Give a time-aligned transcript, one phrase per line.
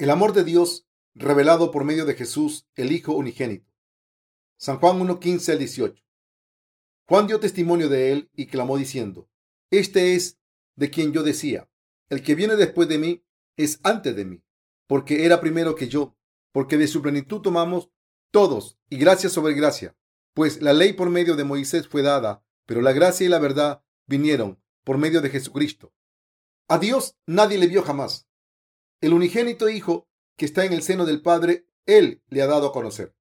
[0.00, 3.70] El amor de Dios revelado por medio de Jesús, el Hijo unigénito.
[4.56, 6.02] San Juan 1.15 al 18.
[7.06, 9.28] Juan dio testimonio de él y clamó diciendo,
[9.70, 10.38] Este es
[10.74, 11.68] de quien yo decía,
[12.08, 13.26] el que viene después de mí
[13.58, 14.42] es antes de mí,
[14.86, 16.16] porque era primero que yo,
[16.50, 17.90] porque de su plenitud tomamos
[18.30, 19.98] todos y gracia sobre gracia,
[20.32, 23.84] pues la ley por medio de Moisés fue dada, pero la gracia y la verdad
[24.06, 25.92] vinieron por medio de Jesucristo.
[26.68, 28.29] A Dios nadie le vio jamás.
[29.00, 32.72] El unigénito Hijo que está en el seno del Padre, Él le ha dado a
[32.72, 33.14] conocer.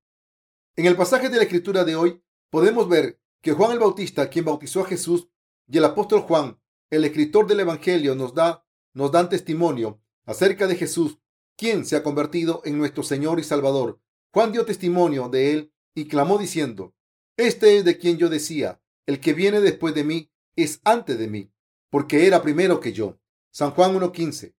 [0.76, 4.46] En el pasaje de la Escritura de hoy podemos ver que Juan el Bautista, quien
[4.46, 5.30] bautizó a Jesús,
[5.68, 10.76] y el apóstol Juan, el escritor del Evangelio, nos, da, nos dan testimonio acerca de
[10.76, 11.20] Jesús,
[11.56, 14.02] quien se ha convertido en nuestro Señor y Salvador.
[14.32, 16.94] Juan dio testimonio de él y clamó diciendo,
[17.38, 21.28] Este es de quien yo decía, el que viene después de mí es antes de
[21.28, 21.52] mí,
[21.90, 23.20] porque era primero que yo.
[23.52, 24.54] San Juan 1.15.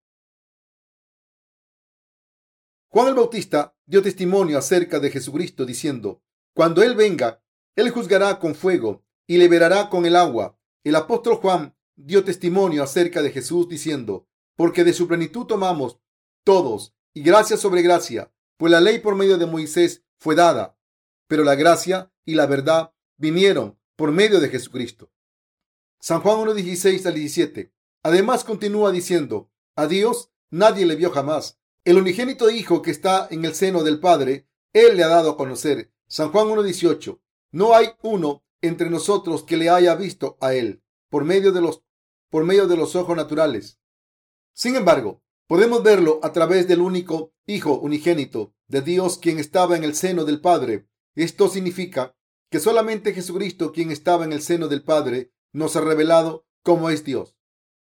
[2.92, 7.40] Juan el Bautista dio testimonio acerca de Jesucristo diciendo, Cuando Él venga,
[7.76, 10.58] Él juzgará con fuego y liberará con el agua.
[10.82, 16.00] El apóstol Juan dio testimonio acerca de Jesús diciendo, Porque de su plenitud tomamos
[16.42, 20.76] todos y gracia sobre gracia, pues la ley por medio de Moisés fue dada,
[21.28, 25.12] pero la gracia y la verdad vinieron por medio de Jesucristo.
[26.00, 27.72] San Juan 1.16 al 17.
[28.02, 33.44] Además continúa diciendo, a Dios nadie le vio jamás el unigénito Hijo que está en
[33.44, 35.92] el seno del Padre, Él le ha dado a conocer.
[36.06, 37.20] San Juan 1.18.
[37.52, 41.82] No hay uno entre nosotros que le haya visto a Él por medio de los,
[42.30, 43.80] por medio de los ojos naturales.
[44.52, 49.82] Sin embargo, podemos verlo a través del único Hijo unigénito de Dios quien estaba en
[49.82, 50.86] el seno del Padre.
[51.16, 52.14] Esto significa
[52.48, 57.04] que solamente Jesucristo, quien estaba en el seno del Padre, nos ha revelado cómo es
[57.04, 57.36] Dios.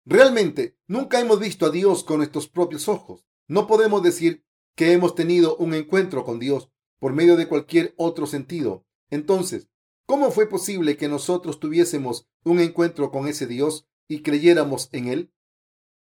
[0.05, 3.28] Realmente, nunca hemos visto a Dios con nuestros propios ojos.
[3.49, 4.45] No podemos decir
[4.75, 8.85] que hemos tenido un encuentro con Dios por medio de cualquier otro sentido.
[9.09, 9.69] Entonces,
[10.05, 15.33] ¿cómo fue posible que nosotros tuviésemos un encuentro con ese Dios y creyéramos en Él?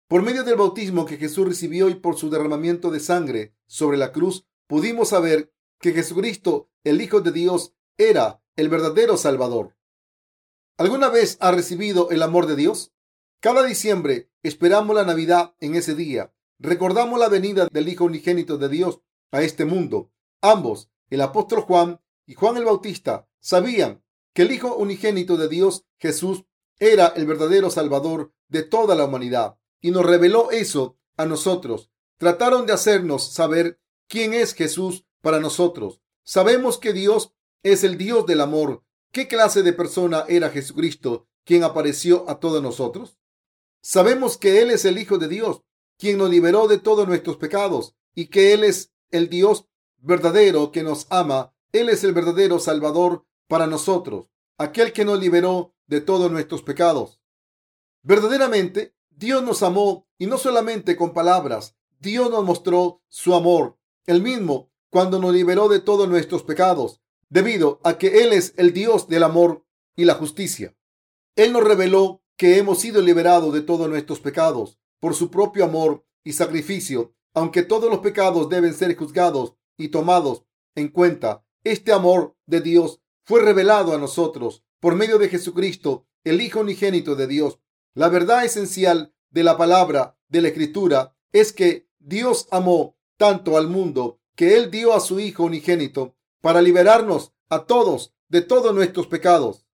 [0.07, 4.11] Por medio del bautismo que Jesús recibió y por su derramamiento de sangre sobre la
[4.11, 9.75] cruz, pudimos saber que Jesucristo, el Hijo de Dios, era el verdadero Salvador.
[10.77, 12.93] ¿Alguna vez ha recibido el amor de Dios?
[13.39, 18.67] Cada diciembre esperamos la Navidad en ese día Recordamos la venida del Hijo unigénito de
[18.67, 18.99] Dios
[19.31, 20.11] a este mundo.
[20.41, 24.03] Ambos, el apóstol Juan y Juan el Bautista, sabían
[24.33, 26.43] que el Hijo unigénito de Dios, Jesús,
[26.77, 31.91] era el verdadero Salvador de toda la humanidad y nos reveló eso a nosotros.
[32.17, 36.01] Trataron de hacernos saber quién es Jesús para nosotros.
[36.23, 37.33] Sabemos que Dios
[37.63, 38.83] es el Dios del amor.
[39.13, 43.17] ¿Qué clase de persona era Jesucristo, quien apareció a todos nosotros?
[43.81, 45.61] Sabemos que Él es el Hijo de Dios
[45.99, 49.65] quien nos liberó de todos nuestros pecados y que Él es el Dios
[49.97, 51.53] verdadero que nos ama.
[51.73, 57.19] Él es el verdadero Salvador para nosotros, aquel que nos liberó de todos nuestros pecados.
[58.01, 64.21] Verdaderamente, Dios nos amó y no solamente con palabras, Dios nos mostró su amor, el
[64.21, 69.09] mismo cuando nos liberó de todos nuestros pecados, debido a que Él es el Dios
[69.09, 69.65] del amor
[69.95, 70.75] y la justicia.
[71.35, 76.05] Él nos reveló que hemos sido liberados de todos nuestros pecados por su propio amor
[76.23, 80.43] y sacrificio, aunque todos los pecados deben ser juzgados y tomados
[80.75, 81.45] en cuenta.
[81.63, 87.15] Este amor de Dios fue revelado a nosotros por medio de Jesucristo, el Hijo unigénito
[87.15, 87.59] de Dios.
[87.93, 93.67] La verdad esencial de la palabra de la Escritura es que Dios amó tanto al
[93.67, 99.07] mundo que Él dio a su Hijo unigénito para liberarnos a todos de todos nuestros
[99.07, 99.65] pecados.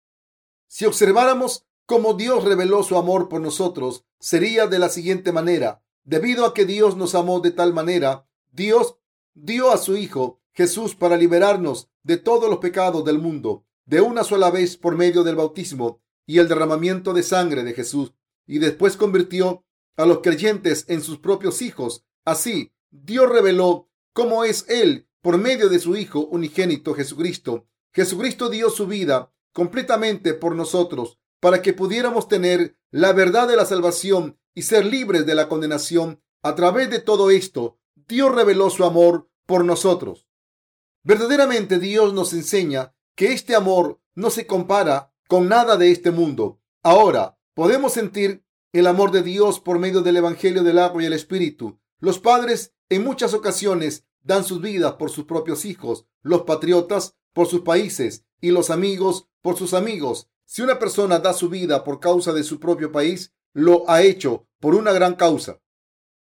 [0.67, 5.83] Si observáramos cómo Dios reveló su amor por nosotros, sería de la siguiente manera.
[6.03, 8.97] Debido a que Dios nos amó de tal manera, Dios
[9.33, 14.23] dio a su Hijo Jesús para liberarnos de todos los pecados del mundo, de una
[14.23, 18.13] sola vez por medio del bautismo y el derramamiento de sangre de Jesús,
[18.47, 19.65] y después convirtió
[19.97, 22.05] a los creyentes en sus propios hijos.
[22.23, 27.67] Así, Dios reveló cómo es Él por medio de su Hijo unigénito Jesucristo.
[27.93, 33.65] Jesucristo dio su vida completamente por nosotros para que pudiéramos tener la verdad de la
[33.65, 36.21] salvación y ser libres de la condenación.
[36.41, 37.77] A través de todo esto,
[38.07, 40.27] Dios reveló su amor por nosotros.
[41.03, 46.61] Verdaderamente Dios nos enseña que este amor no se compara con nada de este mundo.
[46.83, 48.43] Ahora, podemos sentir
[48.73, 51.79] el amor de Dios por medio del Evangelio del agua y el Espíritu.
[51.99, 57.47] Los padres en muchas ocasiones dan sus vidas por sus propios hijos, los patriotas por
[57.47, 60.29] sus países y los amigos por sus amigos.
[60.45, 64.47] Si una persona da su vida por causa de su propio país, lo ha hecho
[64.59, 65.59] por una gran causa.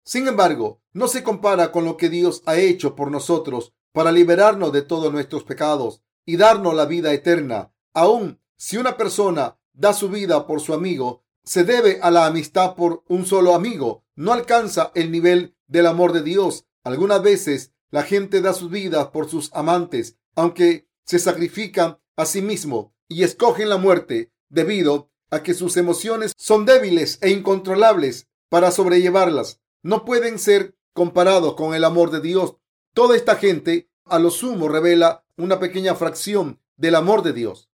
[0.03, 4.71] Sin embargo, no se compara con lo que Dios ha hecho por nosotros para liberarnos
[4.71, 7.73] de todos nuestros pecados y darnos la vida eterna.
[7.93, 12.75] Aun si una persona da su vida por su amigo, se debe a la amistad
[12.75, 14.05] por un solo amigo.
[14.15, 16.65] No alcanza el nivel del amor de Dios.
[16.83, 22.41] Algunas veces la gente da sus vidas por sus amantes, aunque se sacrifican a sí
[22.41, 28.71] mismo y escogen la muerte debido a que sus emociones son débiles e incontrolables para
[28.71, 29.61] sobrellevarlas.
[29.81, 32.55] No pueden ser comparados con el amor de Dios.
[32.93, 37.69] Toda esta gente a lo sumo revela una pequeña fracción del amor de Dios.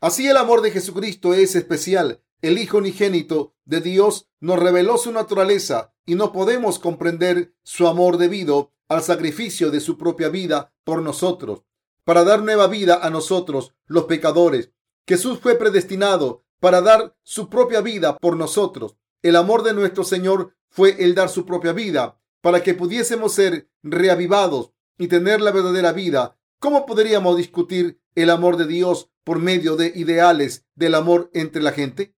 [0.00, 2.22] Así el amor de Jesucristo es especial.
[2.40, 8.18] El Hijo unigénito de Dios nos reveló su naturaleza y no podemos comprender su amor
[8.18, 11.62] debido al sacrificio de su propia vida por nosotros,
[12.04, 14.70] para dar nueva vida a nosotros, los pecadores.
[15.06, 18.96] Jesús fue predestinado para dar su propia vida por nosotros.
[19.22, 23.70] El amor de nuestro Señor fue el dar su propia vida para que pudiésemos ser
[23.82, 26.38] reavivados y tener la verdadera vida.
[26.58, 31.72] ¿Cómo podríamos discutir el amor de Dios por medio de ideales del amor entre la
[31.72, 32.14] gente?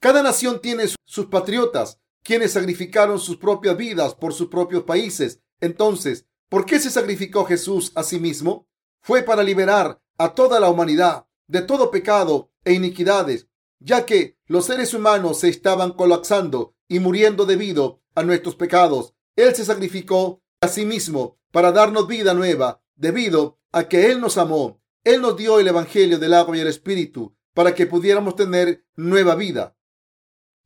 [0.00, 5.40] Cada nación tiene sus patriotas, quienes sacrificaron sus propias vidas por sus propios países.
[5.60, 8.68] Entonces, ¿por qué se sacrificó Jesús a sí mismo?
[9.06, 13.46] Fue para liberar a toda la humanidad de todo pecado e iniquidades,
[13.78, 19.14] ya que los seres humanos se estaban colapsando y muriendo debido a nuestros pecados.
[19.36, 24.38] Él se sacrificó a sí mismo para darnos vida nueva, debido a que Él nos
[24.38, 24.82] amó.
[25.04, 29.36] Él nos dio el Evangelio del agua y el Espíritu para que pudiéramos tener nueva
[29.36, 29.76] vida.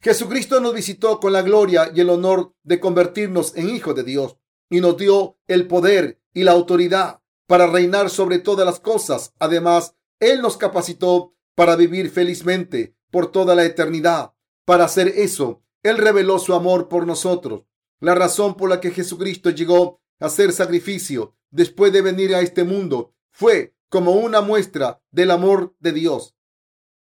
[0.01, 4.39] Jesucristo nos visitó con la gloria y el honor de convertirnos en hijos de Dios
[4.71, 7.20] y nos dio el poder y la autoridad
[7.51, 9.35] para reinar sobre todas las cosas.
[9.41, 14.35] Además, Él nos capacitó para vivir felizmente por toda la eternidad.
[14.65, 17.65] Para hacer eso, Él reveló su amor por nosotros.
[17.99, 22.63] La razón por la que Jesucristo llegó a hacer sacrificio después de venir a este
[22.63, 26.37] mundo fue como una muestra del amor de Dios.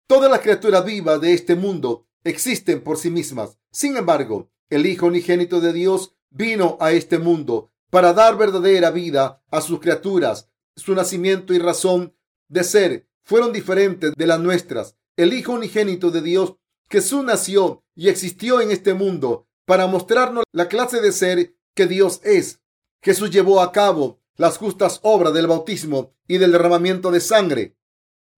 [0.07, 3.59] Todas las criaturas vivas de este mundo existen por sí mismas.
[3.73, 9.43] Sin embargo, el Hijo unigénito de Dios vino a este mundo para dar verdadera vida
[9.51, 10.51] a sus criaturas.
[10.75, 12.15] Su nacimiento y razón
[12.49, 14.97] de ser fueron diferentes de las nuestras.
[15.17, 16.57] El Hijo unigénito de Dios,
[16.89, 22.21] Jesús nació y existió en este mundo para mostrarnos la clase de ser que Dios
[22.23, 22.61] es.
[23.03, 27.77] Jesús llevó a cabo las justas obras del bautismo y del derramamiento de sangre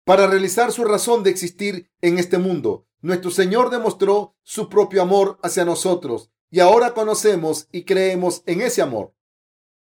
[0.06, 2.88] para realizar su razón de existir en este mundo.
[3.02, 8.82] Nuestro Señor demostró su propio amor hacia nosotros y ahora conocemos y creemos en ese
[8.82, 9.14] amor.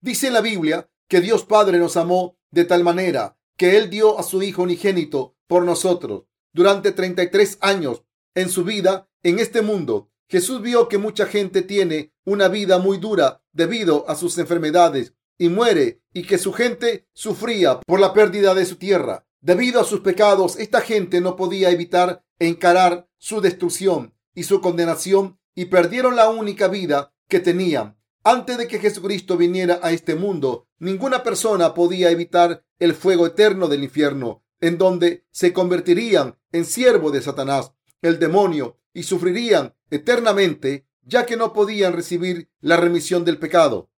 [0.06, 4.22] Dice la Biblia que Dios Padre nos amó de tal manera que Él dio a
[4.22, 6.26] su Hijo unigénito por nosotros.
[6.54, 8.04] Durante 33 años
[8.36, 13.00] en su vida en este mundo, Jesús vio que mucha gente tiene una vida muy
[13.00, 18.54] dura debido a sus enfermedades y muere y que su gente sufría por la pérdida
[18.54, 19.26] de su tierra.
[19.42, 25.40] Debido a sus pecados, esta gente no podía evitar encarar su destrucción y su condenación
[25.56, 27.98] y perdieron la única vida que tenían.
[28.28, 33.68] Antes de que Jesucristo viniera a este mundo, ninguna persona podía evitar el fuego eterno
[33.68, 40.88] del infierno, en donde se convertirían en siervo de Satanás, el demonio, y sufrirían eternamente,
[41.04, 43.92] ya que no podían recibir la remisión del pecado.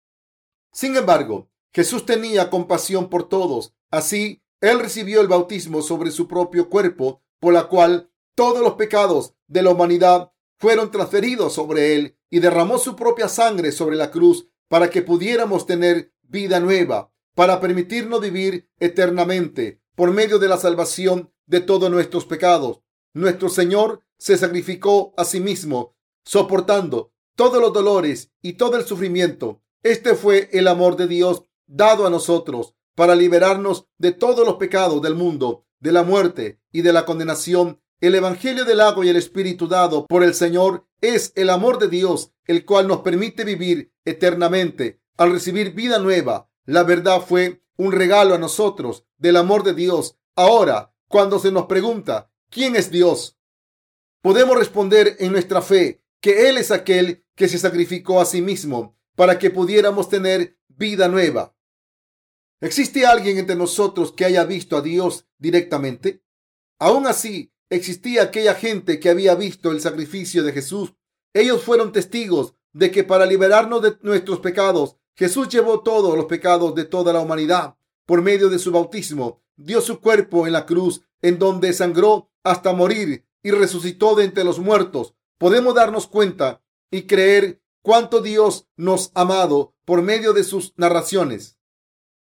[0.73, 3.75] Sin embargo, Jesús tenía compasión por todos.
[3.91, 9.35] Así, Él recibió el bautismo sobre su propio cuerpo, por la cual todos los pecados
[9.47, 14.49] de la humanidad fueron transferidos sobre Él y derramó su propia sangre sobre la cruz
[14.67, 21.31] para que pudiéramos tener vida nueva, para permitirnos vivir eternamente por medio de la salvación
[21.45, 22.81] de todos nuestros pecados.
[23.13, 25.95] Nuestro Señor se sacrificó a sí mismo,
[26.25, 29.61] soportando todos los dolores y todo el sufrimiento.
[29.83, 35.01] Este fue el amor de Dios dado a nosotros para liberarnos de todos los pecados
[35.01, 37.81] del mundo, de la muerte y de la condenación.
[37.99, 41.87] El Evangelio del agua y el Espíritu dado por el Señor es el amor de
[41.87, 46.47] Dios, el cual nos permite vivir eternamente al recibir vida nueva.
[46.65, 50.15] La verdad fue un regalo a nosotros del amor de Dios.
[50.35, 53.39] Ahora, cuando se nos pregunta, ¿quién es Dios?
[54.21, 58.95] Podemos responder en nuestra fe que Él es aquel que se sacrificó a sí mismo
[59.15, 61.55] para que pudiéramos tener vida nueva.
[62.61, 66.23] ¿Existe alguien entre nosotros que haya visto a Dios directamente?
[66.77, 70.93] Aún así, existía aquella gente que había visto el sacrificio de Jesús.
[71.33, 76.75] Ellos fueron testigos de que para liberarnos de nuestros pecados, Jesús llevó todos los pecados
[76.75, 79.41] de toda la humanidad por medio de su bautismo.
[79.55, 84.43] Dio su cuerpo en la cruz, en donde sangró hasta morir y resucitó de entre
[84.43, 85.15] los muertos.
[85.37, 91.57] Podemos darnos cuenta y creer cuánto Dios nos ha amado por medio de sus narraciones.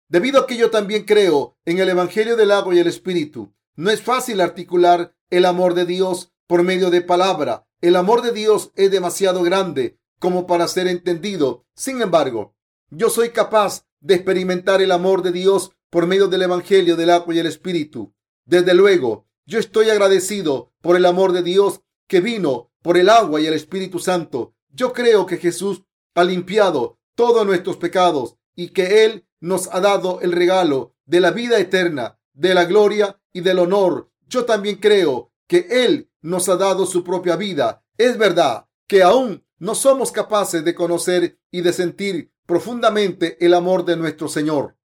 [0.08, 3.92] Debido a que yo también creo en el Evangelio del agua y el Espíritu, no
[3.92, 7.68] es fácil articular el amor de Dios por medio de palabra.
[7.82, 11.66] El amor de Dios es demasiado grande como para ser entendido.
[11.76, 12.56] Sin embargo,
[12.90, 17.36] yo soy capaz de experimentar el amor de Dios por medio del Evangelio del agua
[17.36, 18.14] y el Espíritu.
[18.46, 23.42] Desde luego, yo estoy agradecido por el amor de Dios que vino por el agua
[23.42, 24.56] y el Espíritu Santo.
[24.70, 25.84] Yo creo que Jesús
[26.16, 31.32] ha limpiado todos nuestros pecados y que Él nos ha dado el regalo de la
[31.32, 34.10] vida eterna, de la gloria y del honor.
[34.28, 37.84] Yo también creo que Él nos ha dado su propia vida.
[37.98, 43.86] Es verdad que aún no somos capaces de conocer y de sentir profundamente el amor
[43.86, 44.78] de nuestro Señor.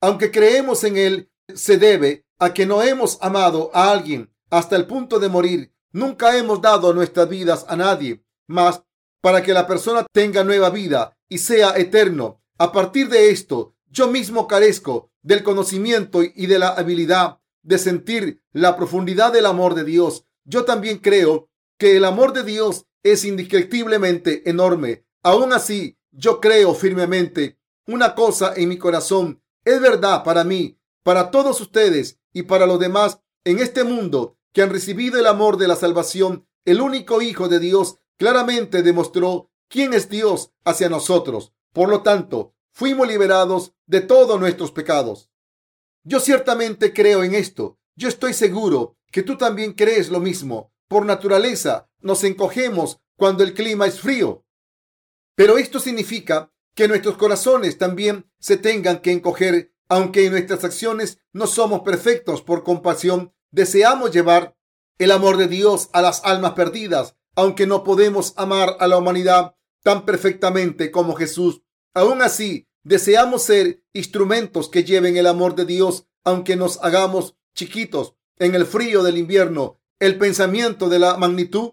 [0.00, 4.86] Aunque creemos en Él, se debe a que no hemos amado a alguien hasta el
[4.86, 5.72] punto de morir.
[5.92, 8.82] Nunca hemos dado nuestras vidas a nadie más
[9.20, 12.42] para que la persona tenga nueva vida y sea eterno.
[12.58, 18.42] A partir de esto, yo mismo carezco del conocimiento y de la habilidad de sentir
[18.52, 20.26] la profundidad del amor de Dios.
[20.44, 25.04] Yo también creo que el amor de Dios es indescriptiblemente enorme.
[25.22, 29.42] Aún así, yo creo firmemente una cosa en mi corazón.
[29.64, 34.62] Es verdad para mí, para todos ustedes y para los demás en este mundo que
[34.62, 36.46] han recibido el amor de la salvación.
[36.64, 41.52] El único Hijo de Dios claramente demostró quién es Dios hacia nosotros.
[41.72, 45.31] Por lo tanto, fuimos liberados de todos nuestros pecados.
[46.04, 47.78] Yo ciertamente creo en esto.
[47.94, 50.72] Yo estoy seguro que tú también crees lo mismo.
[50.88, 54.44] Por naturaleza, nos encogemos cuando el clima es frío.
[55.34, 61.18] Pero esto significa que nuestros corazones también se tengan que encoger, aunque en nuestras acciones
[61.32, 63.32] no somos perfectos por compasión.
[63.50, 64.56] Deseamos llevar
[64.98, 69.54] el amor de Dios a las almas perdidas, aunque no podemos amar a la humanidad
[69.82, 71.62] tan perfectamente como Jesús.
[71.94, 78.14] Aún así, deseamos ser instrumentos que lleven el amor de Dios, aunque nos hagamos chiquitos
[78.38, 79.80] en el frío del invierno.
[79.98, 81.72] El pensamiento de la magnitud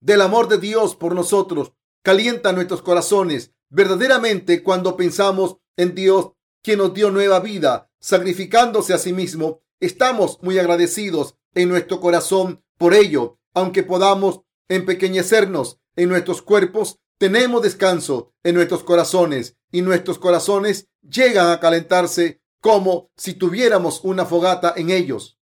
[0.00, 6.32] del amor de Dios por nosotros calienta nuestros corazones verdaderamente cuando pensamos en Dios,
[6.62, 9.62] quien nos dio nueva vida, sacrificándose a sí mismo.
[9.80, 17.62] Estamos muy agradecidos en nuestro corazón por ello, aunque podamos empequeñecernos en nuestros cuerpos, tenemos
[17.62, 24.72] descanso en nuestros corazones y nuestros corazones llegan a calentarse como si tuviéramos una fogata
[24.76, 25.38] en ellos.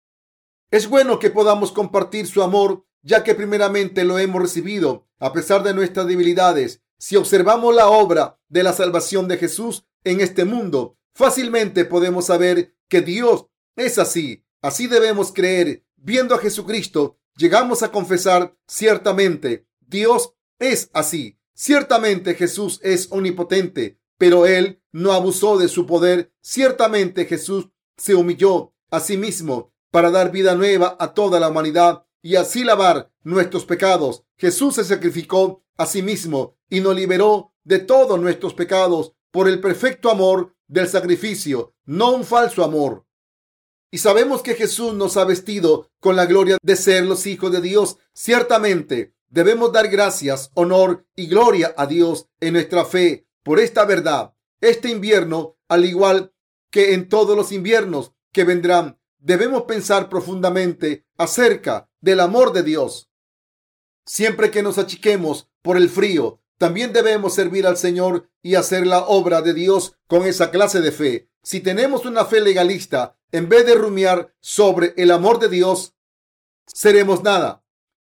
[0.71, 5.63] Es bueno que podamos compartir su amor, ya que primeramente lo hemos recibido a pesar
[5.63, 6.83] de nuestras debilidades.
[6.99, 12.75] Si observamos la obra de la salvación de Jesús en este mundo, fácilmente podemos saber
[12.89, 13.47] que Dios
[13.77, 14.45] es así.
[14.63, 15.85] Así debemos creer.
[15.97, 21.40] Viendo a Jesucristo, llegamos a confesar ciertamente, Dios es así.
[21.63, 26.33] Ciertamente Jesús es omnipotente, pero él no abusó de su poder.
[26.41, 32.07] Ciertamente Jesús se humilló a sí mismo para dar vida nueva a toda la humanidad
[32.23, 34.25] y así lavar nuestros pecados.
[34.39, 39.61] Jesús se sacrificó a sí mismo y nos liberó de todos nuestros pecados por el
[39.61, 43.05] perfecto amor del sacrificio, no un falso amor.
[43.91, 47.61] Y sabemos que Jesús nos ha vestido con la gloria de ser los hijos de
[47.61, 47.99] Dios.
[48.15, 54.35] Ciertamente debemos dar gracias, honor y gloria a Dios en nuestra fe por esta verdad.
[54.61, 56.35] Este invierno, al igual
[56.71, 63.11] que en todos los inviernos que vendrán, debemos pensar profundamente acerca del amor de Dios.
[64.05, 69.01] Siempre que nos achiquemos por el frío, también debemos servir al Señor y hacer la
[69.07, 71.31] obra de Dios con esa clase de fe.
[71.43, 75.95] Si tenemos una fe legalista, en vez de rumiar sobre el amor de Dios,
[76.67, 77.60] seremos nada.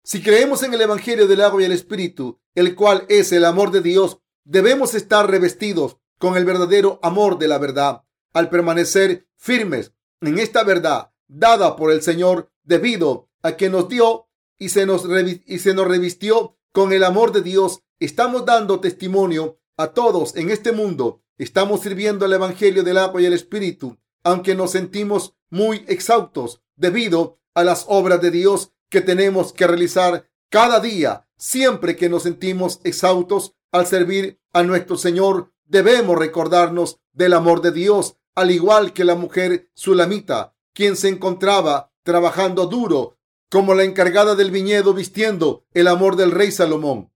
[0.04, 3.72] Si creemos en el Evangelio del agua y el Espíritu, el cual es el amor
[3.72, 8.04] de Dios, debemos estar revestidos con el verdadero amor de la verdad.
[8.34, 14.28] Al permanecer firmes en esta verdad dada por el Señor, debido a que nos dio
[14.58, 19.88] y se nos, se nos revistió con el amor de Dios, estamos dando testimonio a
[19.88, 21.22] todos en este mundo.
[21.38, 27.40] Estamos sirviendo al Evangelio del agua y el Espíritu aunque nos sentimos muy exhaustos debido
[27.54, 31.28] a las obras de Dios que tenemos que realizar cada día.
[31.36, 37.72] Siempre que nos sentimos exhaustos al servir a nuestro Señor, debemos recordarnos del amor de
[37.72, 43.18] Dios, al igual que la mujer sulamita, quien se encontraba trabajando duro
[43.50, 47.12] como la encargada del viñedo vistiendo el amor del rey Salomón.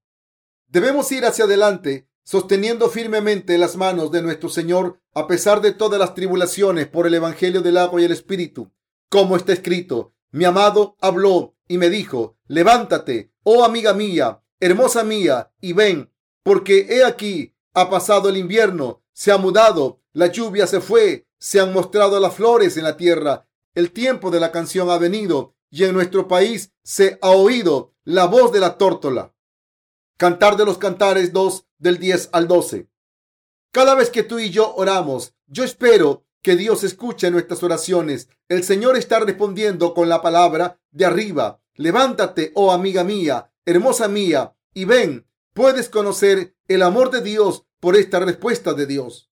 [0.66, 6.00] Debemos ir hacia adelante sosteniendo firmemente las manos de nuestro Señor a pesar de todas
[6.00, 8.72] las tribulaciones por el Evangelio del agua y el Espíritu.
[9.08, 15.52] Como está escrito, mi amado habló y me dijo, levántate, oh amiga mía, hermosa mía,
[15.60, 20.80] y ven, porque he aquí, ha pasado el invierno, se ha mudado, la lluvia se
[20.80, 24.98] fue, se han mostrado las flores en la tierra, el tiempo de la canción ha
[24.98, 29.34] venido y en nuestro país se ha oído la voz de la tórtola.
[30.16, 32.88] Cantar de los Cantares 2 del 10 al 12.
[33.70, 38.28] Cada vez que tú y yo oramos, yo espero que Dios escuche nuestras oraciones.
[38.48, 41.60] El Señor está respondiendo con la palabra de arriba.
[41.74, 47.96] Levántate, oh amiga mía, hermosa mía, y ven, puedes conocer el amor de Dios por
[47.96, 49.30] esta respuesta de Dios.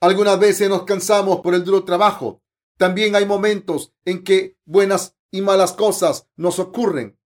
[0.00, 2.42] Algunas veces nos cansamos por el duro trabajo.
[2.76, 7.18] También hay momentos en que buenas y malas cosas nos ocurren.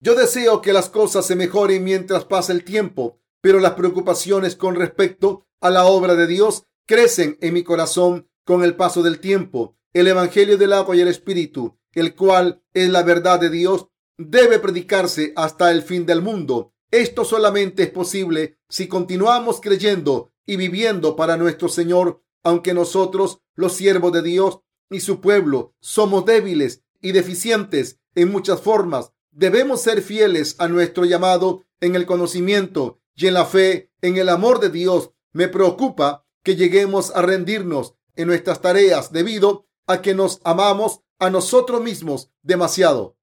[0.00, 4.74] Yo deseo que las cosas se mejoren mientras pasa el tiempo, pero las preocupaciones con
[4.74, 9.76] respecto a la obra de Dios crecen en mi corazón con el paso del tiempo.
[9.92, 13.88] El Evangelio del agua y el Espíritu, el cual es la verdad de Dios,
[14.18, 16.72] debe predicarse hasta el fin del mundo.
[16.90, 23.72] Esto solamente es posible si continuamos creyendo y viviendo para nuestro Señor, aunque nosotros, los
[23.72, 24.60] siervos de Dios
[24.90, 29.12] y su pueblo, somos débiles y deficientes en muchas formas.
[29.30, 34.28] Debemos ser fieles a nuestro llamado en el conocimiento y en la fe, en el
[34.28, 35.10] amor de Dios.
[35.32, 41.30] Me preocupa que lleguemos a rendirnos en nuestras tareas debido a que nos amamos a
[41.30, 43.16] nosotros mismos demasiado.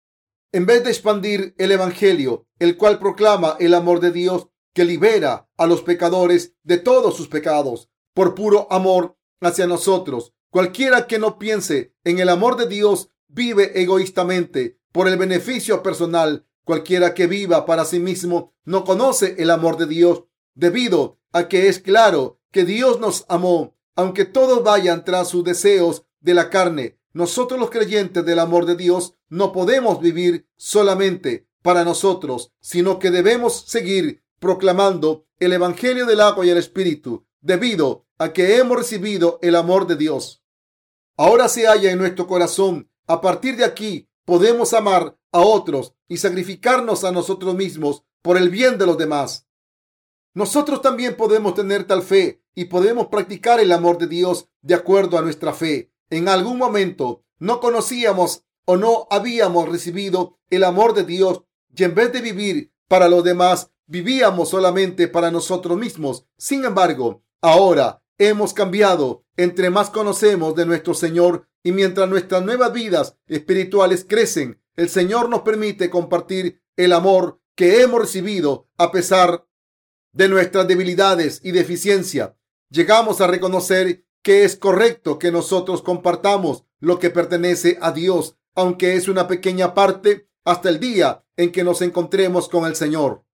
[0.51, 5.49] En vez de expandir el Evangelio, el cual proclama el amor de Dios que libera
[5.57, 10.33] a los pecadores de todos sus pecados por puro amor hacia nosotros.
[10.49, 16.45] Cualquiera que no piense en el amor de Dios vive egoístamente por el beneficio personal.
[16.65, 21.69] Cualquiera que viva para sí mismo no conoce el amor de Dios debido a que
[21.69, 26.99] es claro que Dios nos amó, aunque todos vayan tras sus deseos de la carne.
[27.13, 33.11] Nosotros los creyentes del amor de Dios no podemos vivir solamente para nosotros, sino que
[33.11, 39.39] debemos seguir proclamando el Evangelio del agua y el Espíritu, debido a que hemos recibido
[39.41, 40.43] el amor de Dios.
[41.17, 42.89] Ahora se halla en nuestro corazón.
[43.07, 48.49] A partir de aquí podemos amar a otros y sacrificarnos a nosotros mismos por el
[48.49, 49.47] bien de los demás.
[50.33, 55.17] Nosotros también podemos tener tal fe y podemos practicar el amor de Dios de acuerdo
[55.17, 55.91] a nuestra fe.
[56.09, 61.43] En algún momento no conocíamos o no habíamos recibido el amor de Dios
[61.75, 66.25] y en vez de vivir para los demás, vivíamos solamente para nosotros mismos.
[66.37, 69.23] Sin embargo, ahora hemos cambiado.
[69.37, 75.29] Entre más conocemos de nuestro Señor y mientras nuestras nuevas vidas espirituales crecen, el Señor
[75.29, 79.47] nos permite compartir el amor que hemos recibido a pesar
[80.13, 82.35] de nuestras debilidades y deficiencia.
[82.71, 88.95] Llegamos a reconocer que es correcto que nosotros compartamos lo que pertenece a Dios, aunque
[88.95, 93.25] es una pequeña parte, hasta el día en que nos encontremos con el Señor.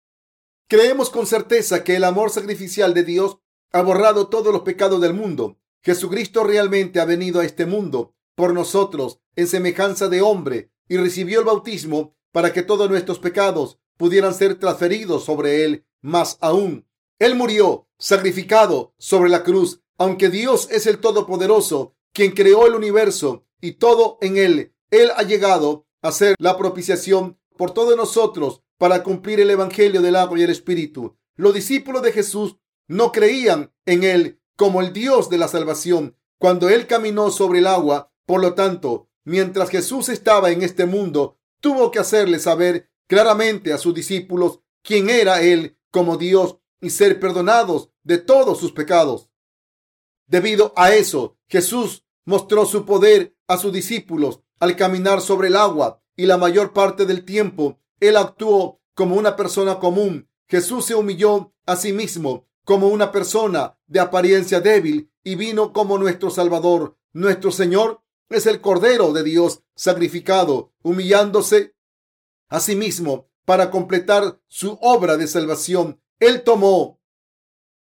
[0.67, 3.38] Creemos con certeza que el amor sacrificial de Dios
[3.71, 5.60] ha borrado todos los pecados del mundo.
[5.84, 11.39] Jesucristo realmente ha venido a este mundo por nosotros en semejanza de hombre y recibió
[11.39, 15.86] el bautismo para que todos nuestros pecados pudieran ser transferidos sobre él.
[16.02, 16.87] Más aún,
[17.19, 23.45] él murió sacrificado sobre la cruz, aunque Dios es el Todopoderoso, quien creó el universo
[23.60, 24.75] y todo en él.
[24.91, 30.15] Él ha llegado a ser la propiciación por todos nosotros para cumplir el Evangelio del
[30.15, 31.17] agua y el Espíritu.
[31.36, 36.69] Los discípulos de Jesús no creían en él como el Dios de la salvación cuando
[36.69, 38.12] él caminó sobre el agua.
[38.27, 43.80] Por lo tanto, mientras Jesús estaba en este mundo, tuvo que hacerle saber claramente a
[43.80, 49.30] sus discípulos quién era él como Dios y ser perdonados de todos sus pecados.
[50.28, 56.02] Debido a eso, Jesús mostró su poder a sus discípulos al caminar sobre el agua
[56.16, 60.30] y la mayor parte del tiempo él actuó como una persona común.
[60.48, 65.98] Jesús se humilló a sí mismo como una persona de apariencia débil y vino como
[65.98, 66.98] nuestro Salvador.
[67.13, 71.76] Nuestro Señor es el Cordero de Dios sacrificado, humillándose
[72.50, 76.02] a sí mismo para completar su obra de salvación.
[76.19, 76.99] Él tomó.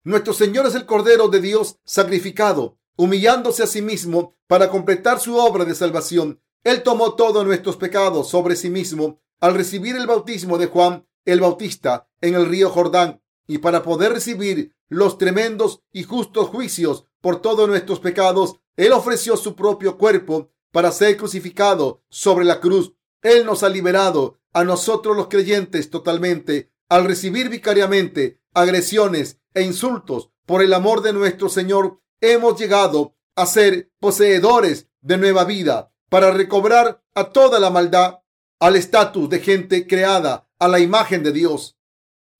[0.03, 5.37] Nuestro Señor es el Cordero de Dios sacrificado, humillándose a sí mismo para completar su
[5.37, 6.41] obra de salvación.
[6.63, 11.39] Él tomó todos nuestros pecados sobre sí mismo al recibir el bautismo de Juan el
[11.39, 17.41] Bautista en el río Jordán y para poder recibir los tremendos y justos juicios por
[17.41, 22.93] todos nuestros pecados, Él ofreció su propio cuerpo para ser crucificado sobre la cruz.
[23.21, 30.29] Él nos ha liberado a nosotros los creyentes totalmente al recibir vicariamente agresiones e insultos
[30.45, 32.01] por el amor de nuestro Señor.
[32.21, 38.19] Hemos llegado a ser poseedores de nueva vida para recobrar a toda la maldad
[38.59, 41.77] al estatus de gente creada a la imagen de Dios.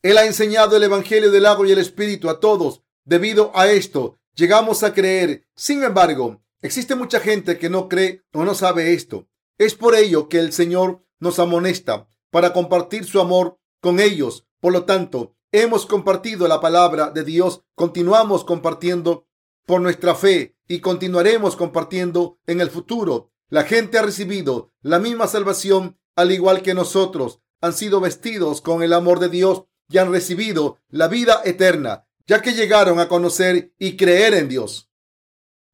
[0.01, 2.84] Él ha enseñado el Evangelio del agua y el Espíritu a todos.
[3.03, 5.47] Debido a esto, llegamos a creer.
[5.55, 9.27] Sin embargo, existe mucha gente que no cree o no sabe esto.
[9.58, 14.47] Es por ello que el Señor nos amonesta para compartir su amor con ellos.
[14.61, 19.27] Por lo tanto, hemos compartido la palabra de Dios, continuamos compartiendo
[19.67, 23.31] por nuestra fe y continuaremos compartiendo en el futuro.
[23.47, 27.41] La gente ha recibido la misma salvación al igual que nosotros.
[27.61, 32.41] Han sido vestidos con el amor de Dios y han recibido la vida eterna, ya
[32.41, 34.89] que llegaron a conocer y creer en Dios,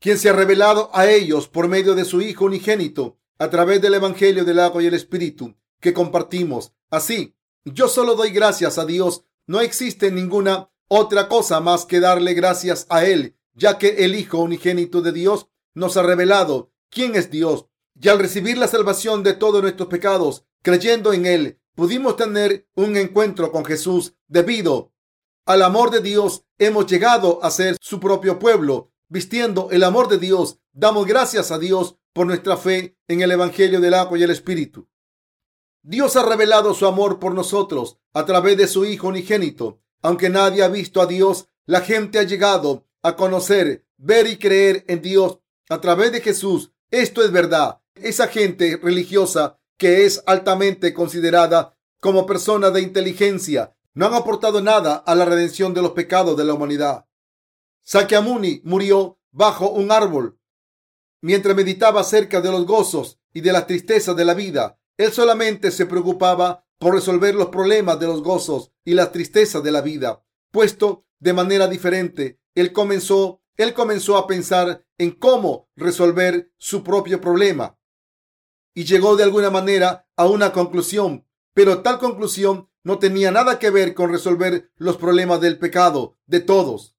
[0.01, 3.93] quien se ha revelado a ellos por medio de su Hijo unigénito a través del
[3.93, 6.73] Evangelio del agua y el Espíritu que compartimos.
[6.89, 9.23] Así, yo solo doy gracias a Dios.
[9.47, 14.39] No existe ninguna otra cosa más que darle gracias a Él, ya que el Hijo
[14.39, 17.65] unigénito de Dios nos ha revelado quién es Dios.
[17.99, 22.97] Y al recibir la salvación de todos nuestros pecados, creyendo en Él, pudimos tener un
[22.97, 24.91] encuentro con Jesús debido
[25.45, 26.45] al amor de Dios.
[26.57, 30.59] Hemos llegado a ser su propio pueblo, vistiendo el amor de Dios.
[30.73, 34.87] Damos gracias a Dios por nuestra fe en el Evangelio del agua y el Espíritu.
[35.83, 39.81] Dios ha revelado su amor por nosotros a través de su Hijo unigénito.
[40.01, 44.85] Aunque nadie ha visto a Dios, la gente ha llegado a conocer, ver y creer
[44.87, 45.39] en Dios
[45.69, 46.71] a través de Jesús.
[46.91, 47.81] Esto es verdad.
[47.95, 54.95] Esa gente religiosa que es altamente considerada como persona de inteligencia no han aportado nada
[54.95, 57.05] a la redención de los pecados de la humanidad.
[57.83, 60.39] Sakyamuni murió bajo un árbol
[61.21, 64.79] mientras meditaba acerca de los gozos y de las tristezas de la vida.
[65.01, 69.71] Él solamente se preocupaba por resolver los problemas de los gozos y las tristezas de
[69.71, 70.23] la vida.
[70.51, 77.19] Puesto de manera diferente, él comenzó, él comenzó a pensar en cómo resolver su propio
[77.19, 77.79] problema
[78.75, 83.71] y llegó de alguna manera a una conclusión, pero tal conclusión no tenía nada que
[83.71, 86.95] ver con resolver los problemas del pecado de todos.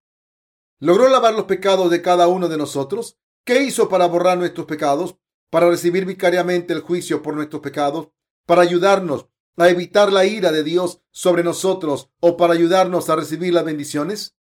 [0.80, 3.20] ¿Logró lavar los pecados de cada uno de nosotros?
[3.44, 5.18] ¿Qué hizo para borrar nuestros pecados?
[5.52, 8.08] ¿Para recibir vicariamente el juicio por nuestros pecados?
[8.46, 9.26] ¿Para ayudarnos
[9.58, 14.34] a evitar la ira de Dios sobre nosotros o para ayudarnos a recibir las bendiciones?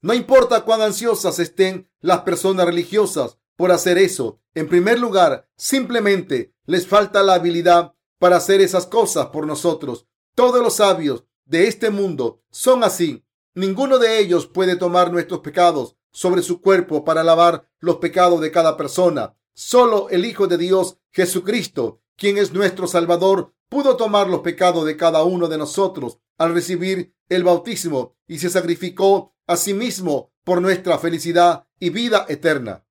[0.00, 4.40] No importa cuán ansiosas estén las personas religiosas por hacer eso.
[4.54, 10.06] En primer lugar, simplemente les falta la habilidad para hacer esas cosas por nosotros.
[10.34, 13.22] Todos los sabios de este mundo son así.
[13.54, 18.50] Ninguno de ellos puede tomar nuestros pecados sobre su cuerpo para lavar los pecados de
[18.50, 19.36] cada persona.
[19.54, 24.96] Solo el Hijo de Dios, Jesucristo, quien es nuestro Salvador, pudo tomar los pecados de
[24.96, 30.60] cada uno de nosotros al recibir el bautismo y se sacrificó a sí mismo por
[30.60, 32.84] nuestra felicidad y vida eterna.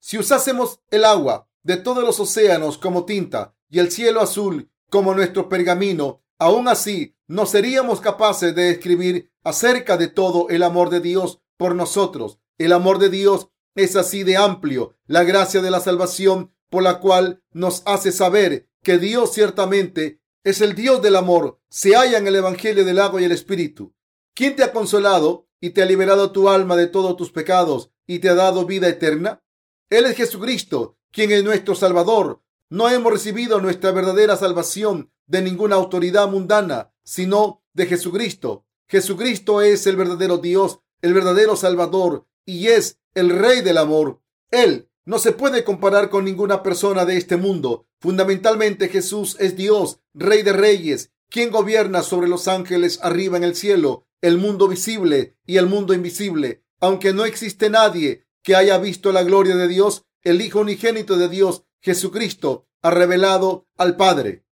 [0.00, 5.14] Si usásemos el agua de todos los océanos como tinta y el cielo azul como
[5.14, 11.00] nuestro pergamino, aún así no seríamos capaces de escribir acerca de todo el amor de
[11.00, 12.38] Dios por nosotros.
[12.58, 17.00] El amor de Dios es así de amplio, la gracia de la salvación por la
[17.00, 22.26] cual nos hace saber que Dios ciertamente es el Dios del amor, se halla en
[22.26, 23.94] el Evangelio del agua y el Espíritu.
[24.34, 28.18] ¿Quién te ha consolado y te ha liberado tu alma de todos tus pecados y
[28.18, 29.42] te ha dado vida eterna?
[29.90, 32.42] Él es Jesucristo, quien es nuestro Salvador.
[32.70, 38.66] No hemos recibido nuestra verdadera salvación de ninguna autoridad mundana, sino de Jesucristo.
[38.88, 44.20] Jesucristo es el verdadero Dios el verdadero Salvador y es el Rey del amor.
[44.50, 47.86] Él no se puede comparar con ninguna persona de este mundo.
[48.00, 53.54] Fundamentalmente Jesús es Dios, Rey de Reyes, quien gobierna sobre los ángeles arriba en el
[53.54, 56.64] cielo, el mundo visible y el mundo invisible.
[56.80, 61.28] Aunque no existe nadie que haya visto la gloria de Dios, el Hijo unigénito de
[61.28, 64.44] Dios, Jesucristo, ha revelado al Padre,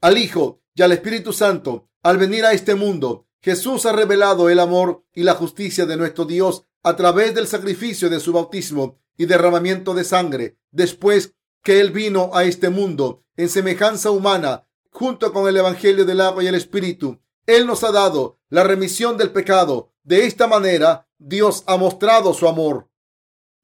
[0.00, 4.58] al Hijo y al Espíritu Santo al venir a este mundo Jesús ha revelado el
[4.58, 9.26] amor y la justicia de nuestro Dios a través del sacrificio de su bautismo y
[9.26, 10.56] derramamiento de sangre.
[10.70, 16.22] Después que Él vino a este mundo en semejanza humana, junto con el Evangelio del
[16.22, 19.92] agua y el Espíritu, Él nos ha dado la remisión del pecado.
[20.02, 22.88] De esta manera, Dios ha mostrado su amor.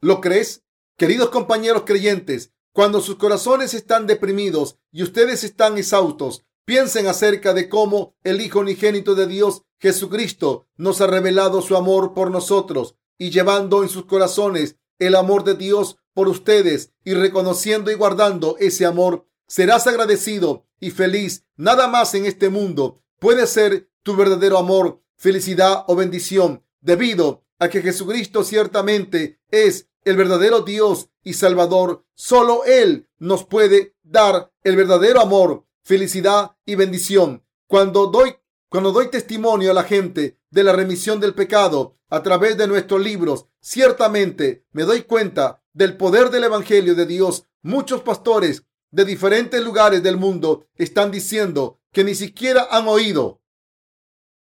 [0.03, 0.63] ¿Lo crees?
[0.99, 7.69] Queridos compañeros creyentes, cuando sus corazones están deprimidos y ustedes están exhaustos, Piensen acerca de
[7.69, 13.31] cómo el Hijo unigénito de Dios, Jesucristo, nos ha revelado su amor por nosotros y
[13.31, 18.87] llevando en sus corazones el amor de Dios por ustedes y reconociendo y guardando ese
[18.87, 21.45] amor, serás agradecido y feliz.
[21.57, 27.69] Nada más en este mundo puede ser tu verdadero amor, felicidad o bendición, debido a
[27.69, 32.05] que Jesucristo ciertamente es el verdadero Dios y Salvador.
[32.15, 37.45] Solo Él nos puede dar el verdadero amor felicidad y bendición.
[37.67, 38.35] Cuando doy
[38.75, 43.01] Cuando doy testimonio a la gente de la remisión del pecado a través de nuestros
[43.01, 47.45] libros, ciertamente me doy cuenta del poder del Evangelio de Dios.
[47.63, 53.41] Muchos pastores de diferentes lugares del mundo están diciendo que ni siquiera han oído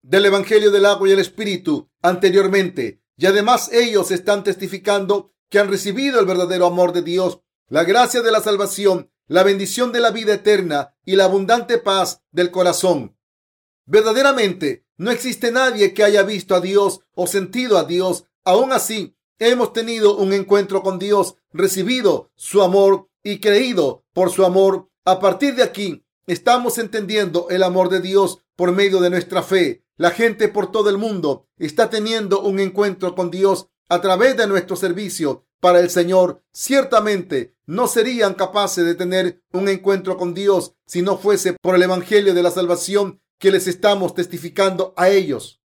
[0.01, 3.03] del Evangelio del agua y el Espíritu anteriormente.
[3.15, 8.23] Y además ellos están testificando que han recibido el verdadero amor de Dios, la gracia
[8.23, 13.15] de la salvación, la bendición de la vida eterna y la abundante paz del corazón.
[13.85, 18.25] Verdaderamente, no existe nadie que haya visto a Dios o sentido a Dios.
[18.45, 24.45] Aún así, hemos tenido un encuentro con Dios, recibido su amor y creído por su
[24.45, 24.89] amor.
[25.05, 29.83] A partir de aquí, estamos entendiendo el amor de Dios por medio de nuestra fe.
[29.97, 34.47] La gente por todo el mundo está teniendo un encuentro con Dios a través de
[34.47, 36.41] nuestro servicio para el Señor.
[36.51, 41.83] Ciertamente no serían capaces de tener un encuentro con Dios si no fuese por el
[41.83, 45.61] Evangelio de la salvación que les estamos testificando a ellos.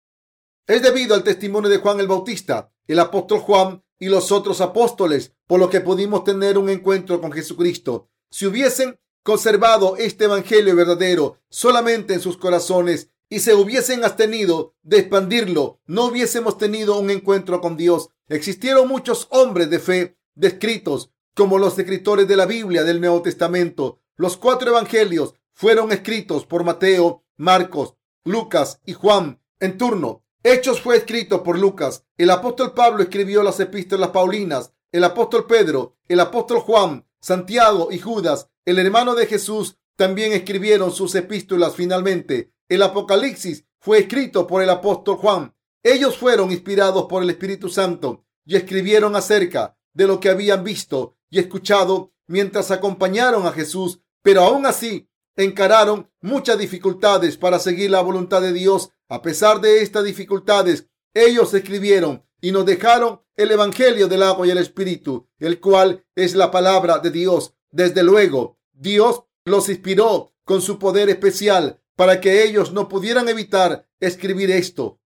[0.66, 5.32] Es debido al testimonio de Juan el Bautista, el apóstol Juan y los otros apóstoles,
[5.46, 8.08] por lo que pudimos tener un encuentro con Jesucristo.
[8.30, 14.98] Si hubiesen conservado este Evangelio verdadero solamente en sus corazones y se hubiesen abstenido de
[14.98, 18.10] expandirlo, no hubiésemos tenido un encuentro con Dios.
[18.28, 24.00] Existieron muchos hombres de fe descritos como los escritores de la Biblia del Nuevo Testamento.
[24.16, 27.94] Los cuatro evangelios fueron escritos por Mateo, Marcos,
[28.24, 30.22] Lucas y Juan en turno.
[30.42, 32.04] Hechos fue escrito por Lucas.
[32.16, 34.72] El apóstol Pablo escribió las epístolas Paulinas.
[34.92, 40.92] El apóstol Pedro, el apóstol Juan, Santiago y Judas, el hermano de Jesús, también escribieron
[40.92, 42.52] sus epístolas finalmente.
[42.68, 45.54] El Apocalipsis fue escrito por el apóstol Juan.
[45.82, 51.16] Ellos fueron inspirados por el Espíritu Santo y escribieron acerca de lo que habían visto
[51.30, 58.00] y escuchado mientras acompañaron a Jesús, pero aún así encararon muchas dificultades para seguir la
[58.00, 58.90] voluntad de Dios.
[59.08, 64.50] A pesar de estas dificultades, ellos escribieron y nos dejaron el Evangelio del agua y
[64.50, 67.54] el Espíritu, el cual es la palabra de Dios.
[67.70, 73.88] Desde luego, Dios los inspiró con su poder especial para que ellos no pudieran evitar
[74.00, 75.00] escribir esto.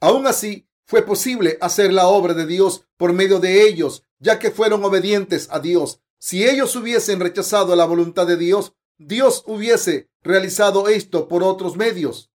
[0.00, 4.52] Aún así, fue posible hacer la obra de Dios por medio de ellos, ya que
[4.52, 6.00] fueron obedientes a Dios.
[6.18, 12.30] Si ellos hubiesen rechazado la voluntad de Dios, Dios hubiese realizado esto por otros medios.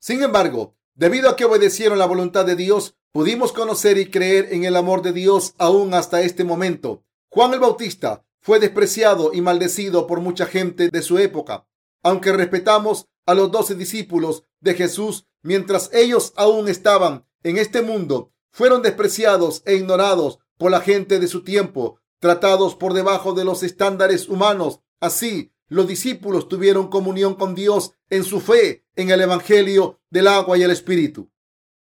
[0.00, 4.64] Sin embargo, debido a que obedecieron la voluntad de Dios, pudimos conocer y creer en
[4.64, 7.04] el amor de Dios aún hasta este momento.
[7.28, 11.66] Juan el Bautista fue despreciado y maldecido por mucha gente de su época.
[12.02, 18.32] Aunque respetamos a los doce discípulos de Jesús mientras ellos aún estaban en este mundo,
[18.50, 23.62] fueron despreciados e ignorados por la gente de su tiempo, tratados por debajo de los
[23.62, 24.80] estándares humanos.
[25.00, 30.58] Así, los discípulos tuvieron comunión con Dios en su fe en el Evangelio del agua
[30.58, 31.30] y el Espíritu.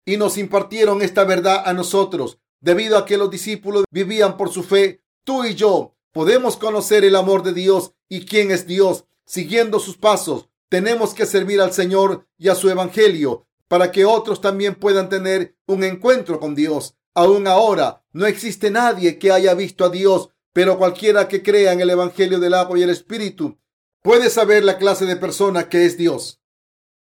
[0.04, 2.40] Y nos impartieron esta verdad a nosotros.
[2.60, 7.14] Debido a que los discípulos vivían por su fe, tú y yo podemos conocer el
[7.14, 9.04] amor de Dios y quién es Dios.
[9.24, 14.40] Siguiendo sus pasos, tenemos que servir al Señor y a su Evangelio para que otros
[14.40, 16.96] también puedan tener un encuentro con Dios.
[17.14, 21.80] Aún ahora no existe nadie que haya visto a Dios, pero cualquiera que crea en
[21.80, 23.56] el Evangelio del agua y el Espíritu
[24.02, 26.40] puede saber la clase de persona que es Dios.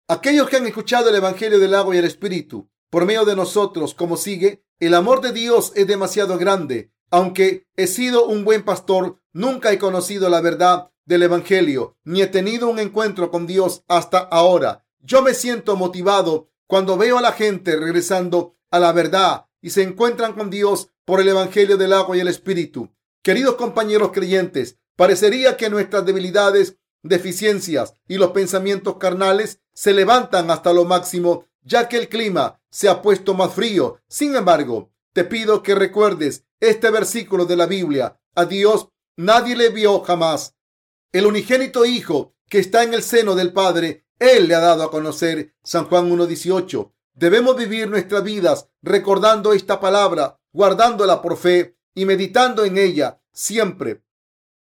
[0.08, 3.94] Aquellos que han escuchado el Evangelio del agua y el Espíritu por medio de nosotros,
[3.94, 6.92] como sigue, el amor de Dios es demasiado grande.
[7.10, 12.26] Aunque he sido un buen pastor, nunca he conocido la verdad del Evangelio, ni he
[12.26, 14.86] tenido un encuentro con Dios hasta ahora.
[15.00, 19.82] Yo me siento motivado cuando veo a la gente regresando a la verdad y se
[19.82, 22.94] encuentran con Dios por el Evangelio del agua y el Espíritu.
[23.22, 30.72] Queridos compañeros creyentes, Parecería que nuestras debilidades, deficiencias y los pensamientos carnales se levantan hasta
[30.72, 34.00] lo máximo, ya que el clima se ha puesto más frío.
[34.08, 38.20] Sin embargo, te pido que recuerdes este versículo de la Biblia.
[38.34, 40.56] A Dios nadie le vio jamás.
[41.12, 44.90] El unigénito Hijo que está en el seno del Padre, Él le ha dado a
[44.90, 45.54] conocer.
[45.62, 46.92] San Juan 1.18.
[47.14, 54.02] Debemos vivir nuestras vidas recordando esta palabra, guardándola por fe y meditando en ella siempre.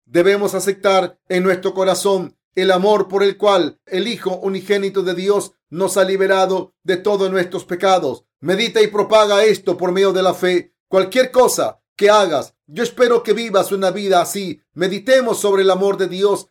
[0.07, 5.51] Debemos aceptar en nuestro corazón el amor por el cual el Hijo unigénito de Dios
[5.69, 8.23] nos ha liberado de todos nuestros pecados.
[8.39, 10.73] Medita y propaga esto por medio de la fe.
[10.87, 14.61] Cualquier cosa que hagas, yo espero que vivas una vida así.
[14.73, 16.47] Meditemos sobre el amor de Dios,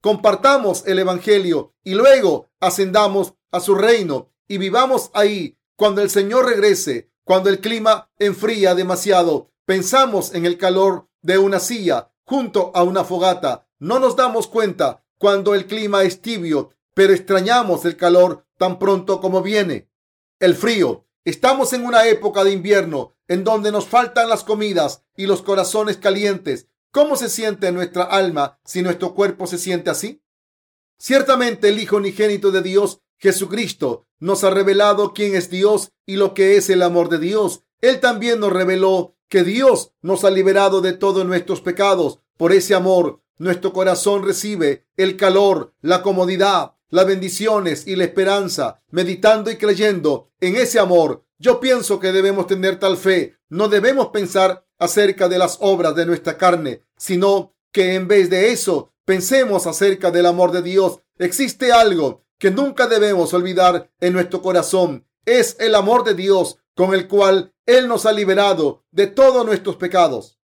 [0.00, 6.46] compartamos el Evangelio y luego ascendamos a su reino y vivamos ahí cuando el Señor
[6.46, 9.50] regrese, cuando el clima enfría demasiado.
[9.66, 13.68] Pensamos en el calor de una silla junto a una fogata.
[13.78, 19.20] No nos damos cuenta cuando el clima es tibio, pero extrañamos el calor tan pronto
[19.20, 19.90] como viene.
[20.38, 21.06] El frío.
[21.24, 25.98] Estamos en una época de invierno en donde nos faltan las comidas y los corazones
[25.98, 26.66] calientes.
[26.90, 30.24] ¿Cómo se siente nuestra alma si nuestro cuerpo se siente así?
[30.98, 36.34] Ciertamente el Hijo unigénito de Dios, Jesucristo, nos ha revelado quién es Dios y lo
[36.34, 37.62] que es el amor de Dios.
[37.80, 42.20] Él también nos reveló que Dios nos ha liberado de todos nuestros pecados.
[42.36, 48.82] Por ese amor, nuestro corazón recibe el calor, la comodidad, las bendiciones y la esperanza,
[48.90, 51.24] meditando y creyendo en ese amor.
[51.38, 53.38] Yo pienso que debemos tener tal fe.
[53.48, 58.50] No debemos pensar acerca de las obras de nuestra carne, sino que en vez de
[58.50, 61.00] eso pensemos acerca del amor de Dios.
[61.18, 65.06] Existe algo que nunca debemos olvidar en nuestro corazón.
[65.24, 69.76] Es el amor de Dios con el cual Él nos ha liberado de todos nuestros
[69.76, 70.38] pecados.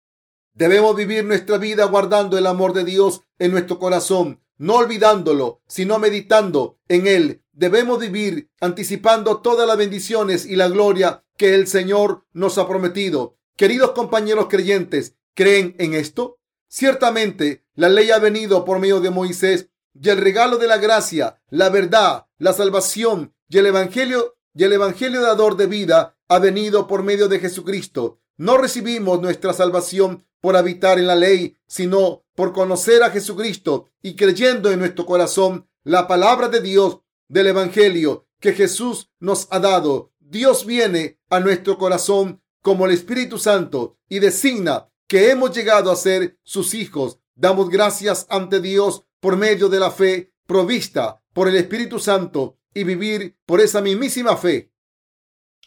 [0.53, 5.99] Debemos vivir nuestra vida guardando el amor de Dios en nuestro corazón no olvidándolo, sino
[5.99, 7.43] meditando en él.
[7.51, 13.37] Debemos vivir anticipando todas las bendiciones y la gloria que el Señor nos ha prometido.
[13.55, 16.39] Queridos compañeros creyentes, ¿creen en esto?
[16.67, 21.41] Ciertamente, la ley ha venido por medio de Moisés y el regalo de la gracia,
[21.49, 26.87] la verdad, la salvación y el evangelio y el evangelio dador de vida ha venido
[26.87, 28.19] por medio de Jesucristo.
[28.37, 34.15] No recibimos nuestra salvación por habitar en la ley, sino por conocer a Jesucristo y
[34.15, 40.11] creyendo en nuestro corazón la palabra de Dios del Evangelio que Jesús nos ha dado.
[40.19, 45.95] Dios viene a nuestro corazón como el Espíritu Santo y designa que hemos llegado a
[45.95, 47.19] ser sus hijos.
[47.35, 52.83] Damos gracias ante Dios por medio de la fe provista por el Espíritu Santo y
[52.83, 54.71] vivir por esa mismísima fe.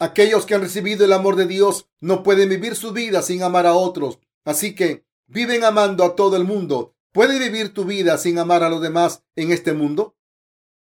[0.00, 3.66] Aquellos que han recibido el amor de Dios no pueden vivir su vida sin amar
[3.66, 4.20] a otros.
[4.44, 6.94] Así que viven amando a todo el mundo.
[7.12, 10.16] ¿Puedes vivir tu vida sin amar a los demás en este mundo?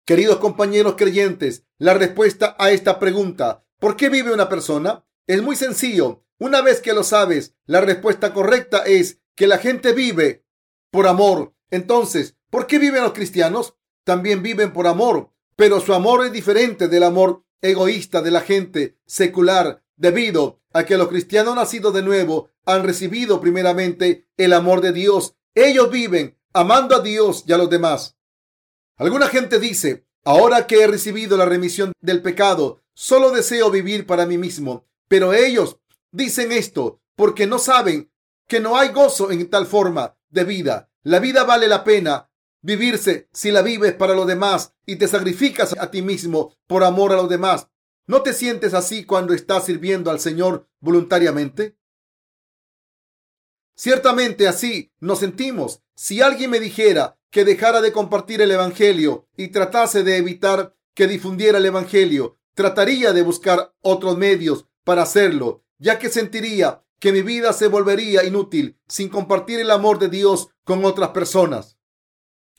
[0.06, 5.04] Queridos compañeros creyentes, la respuesta a esta pregunta, ¿por qué vive una persona?
[5.26, 6.24] Es muy sencillo.
[6.38, 10.44] Una vez que lo sabes, la respuesta correcta es que la gente vive
[10.90, 11.54] por amor.
[11.70, 13.76] Entonces, ¿por qué viven los cristianos?
[14.04, 18.98] También viven por amor, pero su amor es diferente del amor egoísta de la gente
[19.06, 24.92] secular debido a que los cristianos nacidos de nuevo han recibido primeramente el amor de
[24.92, 25.36] Dios.
[25.54, 28.16] Ellos viven amando a Dios y a los demás.
[28.96, 34.26] Alguna gente dice, ahora que he recibido la remisión del pecado, solo deseo vivir para
[34.26, 34.86] mí mismo.
[35.08, 35.78] Pero ellos
[36.10, 38.10] dicen esto porque no saben
[38.48, 40.90] que no hay gozo en tal forma de vida.
[41.02, 42.30] La vida vale la pena
[42.62, 47.12] vivirse si la vives para los demás y te sacrificas a ti mismo por amor
[47.12, 47.68] a los demás.
[48.06, 51.76] ¿No te sientes así cuando estás sirviendo al Señor voluntariamente?
[53.74, 55.82] Ciertamente así nos sentimos.
[55.94, 61.06] Si alguien me dijera que dejara de compartir el Evangelio y tratase de evitar que
[61.06, 67.22] difundiera el Evangelio, trataría de buscar otros medios para hacerlo, ya que sentiría que mi
[67.22, 71.78] vida se volvería inútil sin compartir el amor de Dios con otras personas.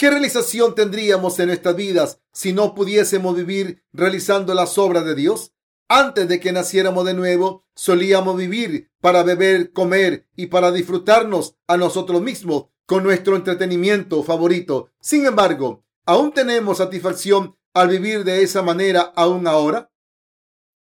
[0.04, 5.54] ¿Qué realización tendríamos en nuestras vidas si no pudiésemos vivir realizando las obras de Dios?
[5.88, 11.78] Antes de que naciéramos de nuevo, solíamos vivir para beber, comer y para disfrutarnos a
[11.78, 14.90] nosotros mismos con nuestro entretenimiento favorito.
[15.00, 19.90] Sin embargo, ¿aún tenemos satisfacción al vivir de esa manera aún ahora?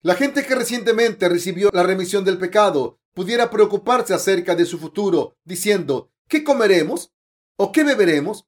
[0.03, 5.35] La gente que recientemente recibió la remisión del pecado pudiera preocuparse acerca de su futuro,
[5.43, 7.15] diciendo, ¿qué comeremos?
[7.55, 8.47] ¿O qué beberemos?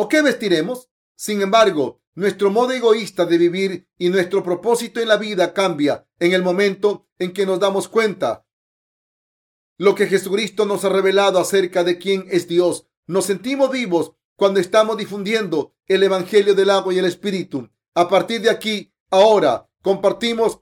[0.00, 0.90] ¿O qué vestiremos?
[1.16, 6.34] Sin embargo, nuestro modo egoísta de vivir y nuestro propósito en la vida cambia en
[6.34, 8.46] el momento en que nos damos cuenta
[9.76, 12.86] lo que Jesucristo nos ha revelado acerca de quién es Dios.
[13.08, 17.68] Nos sentimos vivos cuando estamos difundiendo el Evangelio del agua y el Espíritu.
[17.94, 20.60] A partir de aquí, ahora, compartimos,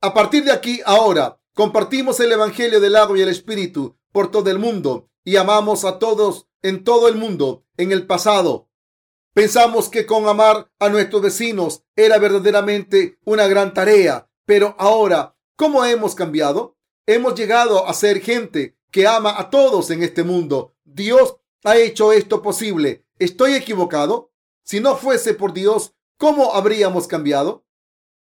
[0.00, 4.48] a partir de aquí, ahora, compartimos el Evangelio del agua y el Espíritu por todo
[4.50, 7.64] el mundo y amamos a todos en todo el mundo.
[7.76, 8.68] En el pasado,
[9.34, 15.84] pensamos que con amar a nuestros vecinos era verdaderamente una gran tarea, pero ahora, ¿cómo
[15.84, 16.76] hemos cambiado?
[17.06, 20.74] Hemos llegado a ser gente que ama a todos en este mundo.
[20.84, 23.04] Dios ha hecho esto posible.
[23.18, 24.32] ¿Estoy equivocado?
[24.64, 27.64] Si no fuese por Dios, ¿cómo habríamos cambiado?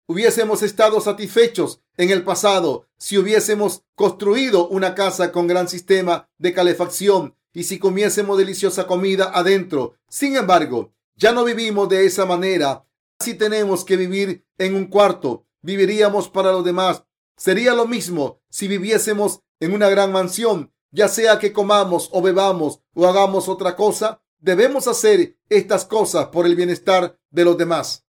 [0.07, 6.53] Hubiésemos estado satisfechos en el pasado si hubiésemos construido una casa con gran sistema de
[6.53, 9.95] calefacción y si comiésemos deliciosa comida adentro.
[10.07, 12.85] Sin embargo, ya no vivimos de esa manera.
[13.19, 17.03] Si tenemos que vivir en un cuarto, viviríamos para los demás.
[17.35, 22.81] Sería lo mismo si viviésemos en una gran mansión, ya sea que comamos o bebamos
[22.93, 24.21] o hagamos otra cosa.
[24.37, 28.05] debemos hacer estas cosas por el bienestar de los demás.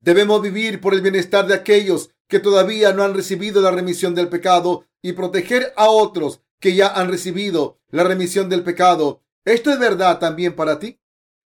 [0.00, 4.28] Debemos vivir por el bienestar de aquellos que todavía no han recibido la remisión del
[4.28, 9.22] pecado y proteger a otros que ya han recibido la remisión del pecado.
[9.44, 11.00] ¿Esto es verdad también para ti?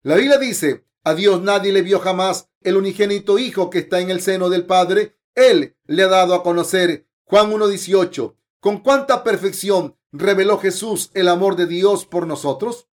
[0.02, 4.10] La Biblia dice, a Dios nadie le vio jamás el unigénito Hijo que está en
[4.10, 5.18] el seno del Padre.
[5.34, 7.08] Él le ha dado a conocer.
[7.24, 8.36] Juan 1.18.
[8.60, 12.88] ¿Con cuánta perfección reveló Jesús el amor de Dios por nosotros?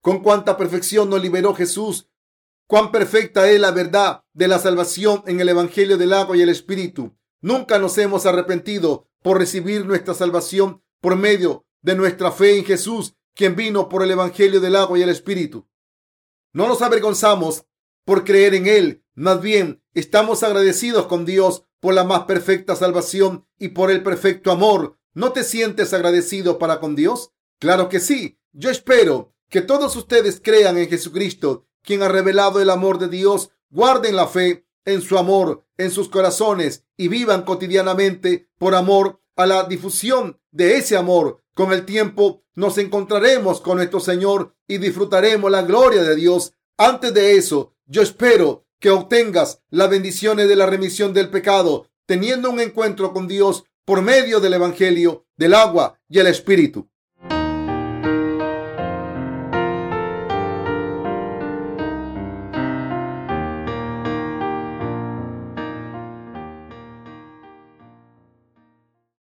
[0.00, 2.08] ¿Con cuánta perfección nos liberó Jesús?
[2.66, 6.48] ¿Cuán perfecta es la verdad de la salvación en el Evangelio del agua y el
[6.48, 7.16] Espíritu?
[7.40, 13.14] Nunca nos hemos arrepentido por recibir nuestra salvación por medio de nuestra fe en Jesús,
[13.34, 15.68] quien vino por el Evangelio del agua y el Espíritu.
[16.52, 17.66] No nos avergonzamos
[18.04, 19.04] por creer en Él.
[19.14, 24.50] Más bien, estamos agradecidos con Dios por la más perfecta salvación y por el perfecto
[24.50, 24.98] amor.
[25.14, 27.32] ¿No te sientes agradecido para con Dios?
[27.58, 28.40] Claro que sí.
[28.52, 33.50] Yo espero que todos ustedes crean en Jesucristo, quien ha revelado el amor de Dios,
[33.70, 39.46] guarden la fe en su amor en sus corazones y vivan cotidianamente por amor a
[39.46, 41.42] la difusión de ese amor.
[41.54, 46.54] Con el tiempo nos encontraremos con nuestro Señor y disfrutaremos la gloria de Dios.
[46.76, 52.50] Antes de eso, yo espero que obtengas las bendiciones de la remisión del pecado, teniendo
[52.50, 56.88] un encuentro con Dios por medio del Evangelio, del agua y el Espíritu.